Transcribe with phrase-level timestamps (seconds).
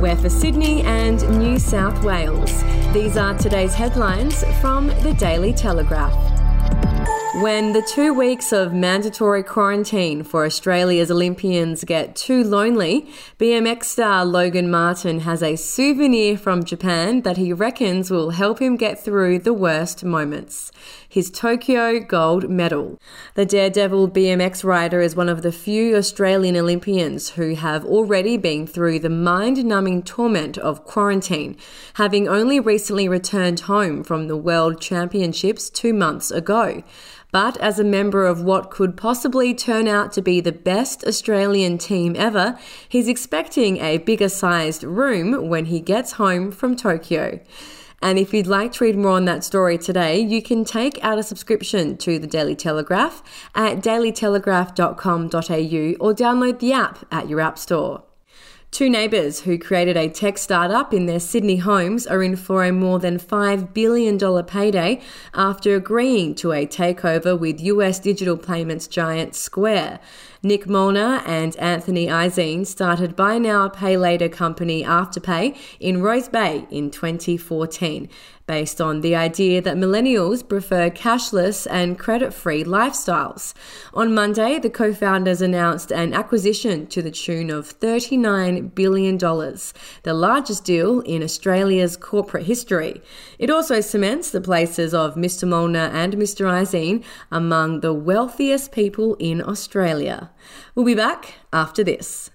[0.00, 2.62] We're for Sydney and New South Wales.
[2.92, 6.12] These are today's headlines from the Daily Telegraph.
[7.40, 14.24] When the two weeks of mandatory quarantine for Australia's Olympians get too lonely, BMX star
[14.26, 19.38] Logan Martin has a souvenir from Japan that he reckons will help him get through
[19.38, 20.72] the worst moments.
[21.16, 23.00] His Tokyo gold medal.
[23.36, 28.66] The Daredevil BMX rider is one of the few Australian Olympians who have already been
[28.66, 31.56] through the mind numbing torment of quarantine,
[31.94, 36.82] having only recently returned home from the World Championships two months ago
[37.32, 41.76] but as a member of what could possibly turn out to be the best Australian
[41.76, 47.38] team ever, he's expecting a bigger sized room when he gets home from Tokyo.
[48.02, 51.18] And if you'd like to read more on that story today, you can take out
[51.18, 53.22] a subscription to the Daily Telegraph
[53.54, 58.02] at dailytelegraph.com.au or download the app at your app store.
[58.76, 62.72] Two neighbours who created a tech startup in their Sydney homes are in for a
[62.72, 65.00] more than $5 billion payday
[65.32, 69.98] after agreeing to a takeover with US digital payments giant Square.
[70.42, 76.66] Nick Molnar and Anthony Eisen started buy now, pay later company Afterpay in Rose Bay
[76.70, 78.08] in 2014,
[78.46, 83.54] based on the idea that millennials prefer cashless and credit free lifestyles.
[83.92, 90.14] On Monday, the co founders announced an acquisition to the tune of $39 billion, dollars—the
[90.14, 93.00] largest deal in Australia's corporate history.
[93.38, 95.46] It also cements the places of Mr.
[95.46, 96.48] Molnar and Mr.
[96.48, 100.30] Eisen among the wealthiest people in Australia.
[100.74, 102.30] We'll be back after this.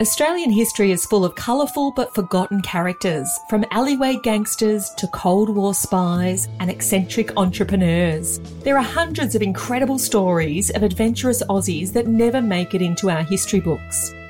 [0.00, 5.72] Australian history is full of colourful but forgotten characters, from alleyway gangsters to Cold War
[5.72, 8.40] spies and eccentric entrepreneurs.
[8.64, 13.22] There are hundreds of incredible stories of adventurous Aussies that never make it into our
[13.22, 14.12] history books.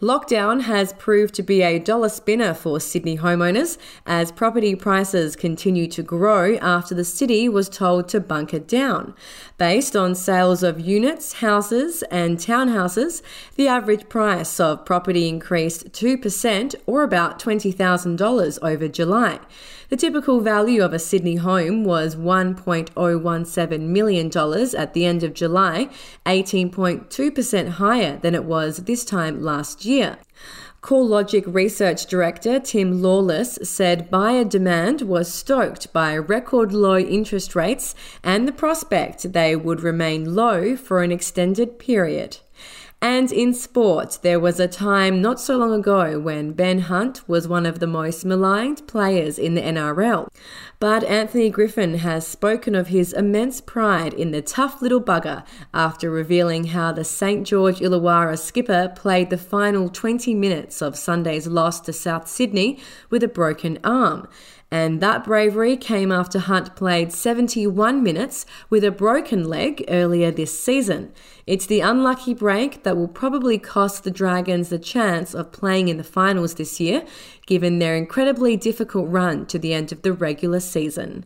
[0.00, 5.86] Lockdown has proved to be a dollar spinner for Sydney homeowners as property prices continue
[5.88, 9.14] to grow after the city was told to bunker down.
[9.58, 13.20] Based on sales of units, houses, and townhouses,
[13.56, 19.38] the average price of property increased 2% or about $20,000 over July.
[19.90, 24.26] The typical value of a Sydney home was $1.017 million
[24.78, 25.88] at the end of July,
[26.24, 29.89] 18.2% higher than it was this time last year.
[30.82, 37.94] CoreLogic Research Director Tim Lawless said buyer demand was stoked by record low interest rates
[38.24, 42.38] and the prospect they would remain low for an extended period.
[43.02, 47.48] And in sport, there was a time not so long ago when Ben Hunt was
[47.48, 50.28] one of the most maligned players in the NRL.
[50.78, 56.10] But Anthony Griffin has spoken of his immense pride in the tough little bugger after
[56.10, 61.80] revealing how the St George Illawarra skipper played the final 20 minutes of Sunday's loss
[61.80, 62.78] to South Sydney
[63.08, 64.28] with a broken arm.
[64.72, 70.62] And that bravery came after Hunt played 71 minutes with a broken leg earlier this
[70.62, 71.12] season.
[71.44, 75.96] It's the unlucky break that will probably cost the Dragons the chance of playing in
[75.96, 77.04] the finals this year,
[77.46, 81.24] given their incredibly difficult run to the end of the regular season.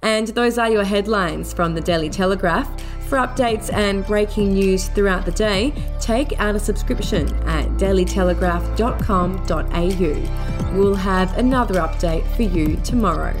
[0.00, 2.68] And those are your headlines from the Daily Telegraph.
[3.08, 10.53] For updates and breaking news throughout the day, take out a subscription at dailytelegraph.com.au.
[10.74, 13.40] We'll have another update for you tomorrow.